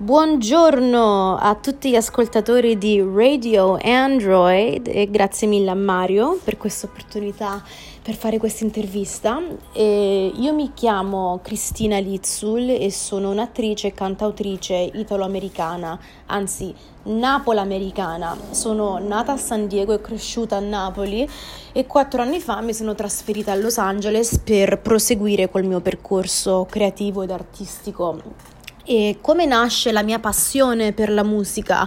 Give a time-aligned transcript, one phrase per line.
[0.00, 6.86] Buongiorno a tutti gli ascoltatori di Radio Android e grazie mille a Mario per questa
[6.86, 7.60] opportunità
[8.00, 9.42] per fare questa intervista.
[9.72, 16.72] E io mi chiamo Cristina Lizzul e sono un'attrice e cantautrice italo-americana, anzi
[17.02, 18.36] napolamericana.
[18.50, 21.28] Sono nata a San Diego e cresciuta a Napoli
[21.72, 26.68] e quattro anni fa mi sono trasferita a Los Angeles per proseguire col mio percorso
[26.70, 28.56] creativo ed artistico
[28.88, 31.86] e come nasce la mia passione per la musica?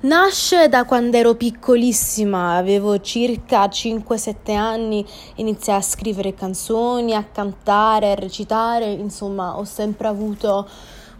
[0.00, 8.12] Nasce da quando ero piccolissima, avevo circa 5-7 anni, iniziai a scrivere canzoni, a cantare,
[8.12, 10.66] a recitare, insomma ho sempre avuto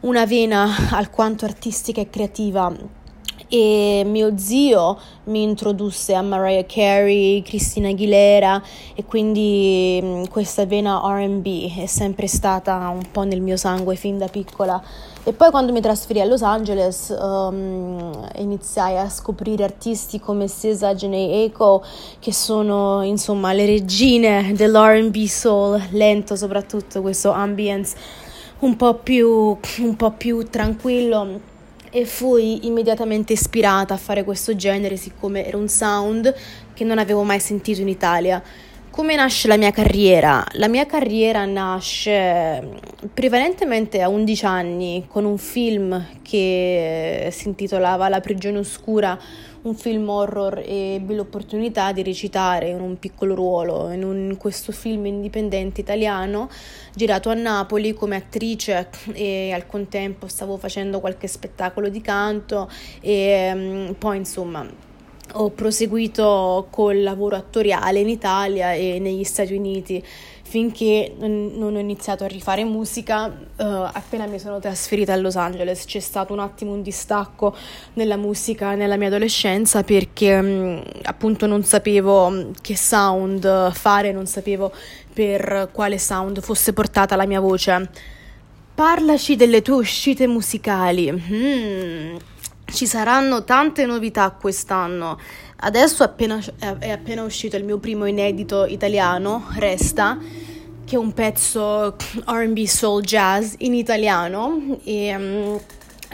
[0.00, 2.74] una vena alquanto artistica e creativa
[3.52, 8.62] e mio zio mi introdusse a Mariah Carey, Christina Aguilera
[8.94, 14.28] e quindi questa vena RB è sempre stata un po' nel mio sangue fin da
[14.28, 14.80] piccola.
[15.22, 20.94] E poi quando mi trasferì a Los Angeles um, iniziai a scoprire artisti come Sisa
[20.94, 21.84] Janae Echo
[22.18, 27.94] che sono insomma le regine dell'R&B soul, lento soprattutto questo ambience
[28.60, 31.40] un po' più, un po più tranquillo
[31.90, 36.34] e fui immediatamente ispirata a fare questo genere siccome era un sound
[36.72, 38.42] che non avevo mai sentito in Italia.
[39.00, 40.44] Come nasce la mia carriera?
[40.56, 42.80] La mia carriera nasce
[43.14, 49.18] prevalentemente a 11 anni con un film che si intitolava La prigione oscura,
[49.62, 54.36] un film horror e ebbi l'opportunità di recitare in un piccolo ruolo in, un, in
[54.36, 56.50] questo film indipendente italiano
[56.94, 62.68] girato a Napoli come attrice e al contempo stavo facendo qualche spettacolo di canto
[63.00, 64.88] e um, poi insomma
[65.34, 70.02] ho proseguito col lavoro attoriale in Italia e negli Stati Uniti
[70.50, 75.84] finché non ho iniziato a rifare musica uh, appena mi sono trasferita a Los Angeles.
[75.84, 77.54] C'è stato un attimo un distacco
[77.92, 84.72] nella musica nella mia adolescenza perché um, appunto non sapevo che sound fare, non sapevo
[85.12, 87.88] per quale sound fosse portata la mia voce.
[88.74, 91.10] Parlaci delle tue uscite musicali.
[91.10, 92.16] Hmm
[92.72, 95.18] ci saranno tante novità quest'anno.
[95.62, 96.40] Adesso è appena,
[96.78, 100.18] è appena uscito il mio primo inedito italiano, Resta,
[100.84, 105.60] che è un pezzo RB soul jazz in italiano e um,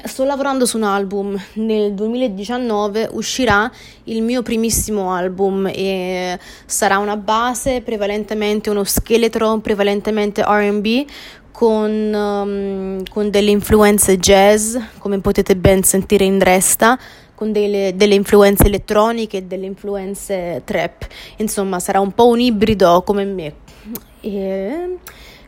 [0.04, 1.40] sto lavorando su un album.
[1.54, 3.70] Nel 2019 uscirà
[4.04, 11.06] il mio primissimo album e sarà una base, prevalentemente uno scheletro, prevalentemente RB
[11.56, 16.98] con, um, con, delle influenze jazz, come potete ben sentire in resta,
[17.34, 21.06] con delle, delle, influenze elettroniche e delle influenze trap.
[21.38, 23.54] Insomma, sarà un po' un ibrido come me.
[24.20, 24.98] E...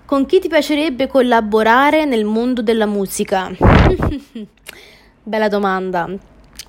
[0.06, 3.50] Con chi ti piacerebbe collaborare nel mondo della musica?
[5.22, 6.08] Bella domanda.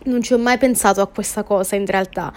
[0.01, 2.33] Non ci ho mai pensato a questa cosa in realtà.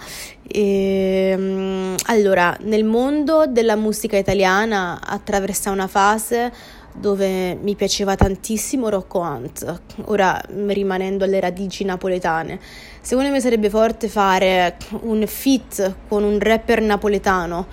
[0.47, 6.51] E, um, allora, nel mondo della musica italiana attraversa una fase
[6.93, 12.59] dove mi piaceva tantissimo Rocco Hunt, ora rimanendo alle radici napoletane.
[13.01, 17.67] Secondo me sarebbe forte fare un fit con un rapper napoletano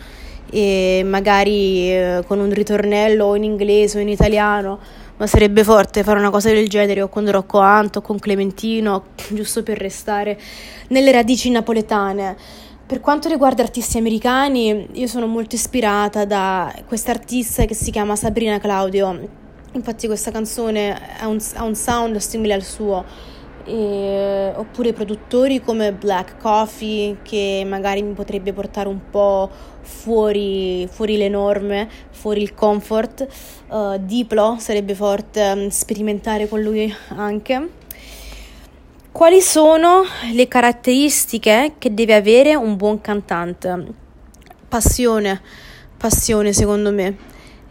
[0.50, 4.78] e magari eh, con un ritornello in inglese o in italiano,
[5.16, 9.04] ma sarebbe forte fare una cosa del genere o con Rocco Hunt o con Clementino,
[9.28, 10.38] giusto per restare
[10.88, 12.36] nelle radici napoletane.
[12.91, 18.17] Per quanto riguarda artisti americani, io sono molto ispirata da questa artista che si chiama
[18.17, 19.28] Sabrina Claudio.
[19.75, 23.05] Infatti questa canzone ha un, ha un sound simile al suo.
[23.65, 29.49] E, oppure produttori come Black Coffee che magari mi potrebbe portare un po'
[29.83, 33.25] fuori, fuori le norme, fuori il comfort.
[33.69, 37.78] Uh, Diplo sarebbe forte um, sperimentare con lui anche.
[39.20, 43.84] Quali sono le caratteristiche che deve avere un buon cantante?
[44.66, 45.42] Passione,
[45.94, 47.19] passione secondo me.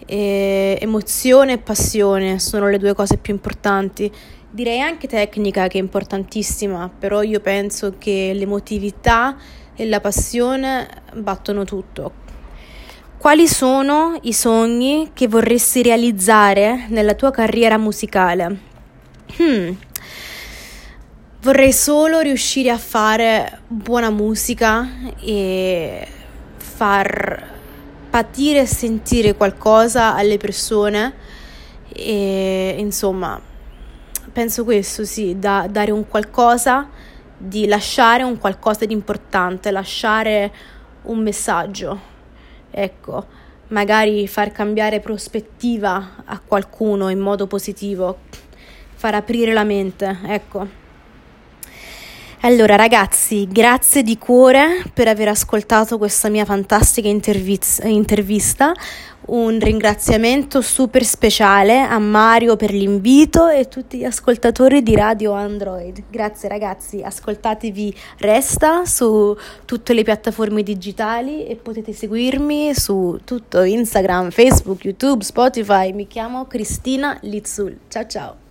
[0.06, 4.12] E emozione e passione sono le due cose più importanti.
[4.48, 9.36] Direi anche tecnica che è importantissima, però io penso che l'emotività
[9.74, 12.12] e la passione battono tutto.
[13.18, 18.68] Quali sono i sogni che vorresti realizzare nella tua carriera musicale?
[19.42, 19.72] Hmm,
[21.42, 24.86] Vorrei solo riuscire a fare buona musica
[25.22, 26.06] e
[26.58, 27.48] far
[28.10, 31.14] patire e sentire qualcosa alle persone
[31.94, 33.40] e insomma
[34.34, 36.90] penso questo sì, da, dare un qualcosa,
[37.38, 40.52] di lasciare un qualcosa di importante, lasciare
[41.04, 42.00] un messaggio,
[42.70, 43.26] ecco,
[43.70, 48.18] magari far cambiare prospettiva a qualcuno in modo positivo
[48.96, 50.88] far aprire la mente, ecco.
[52.42, 58.72] Allora ragazzi, grazie di cuore per aver ascoltato questa mia fantastica interviz- intervista.
[59.26, 66.04] Un ringraziamento super speciale a Mario per l'invito e tutti gli ascoltatori di Radio Android.
[66.10, 74.32] Grazie ragazzi, ascoltatevi Resta su tutte le piattaforme digitali e potete seguirmi su tutto Instagram,
[74.32, 75.92] Facebook, YouTube, Spotify.
[75.92, 77.78] Mi chiamo Cristina Lizzul.
[77.90, 78.49] Ciao ciao.